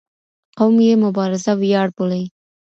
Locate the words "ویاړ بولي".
1.61-2.23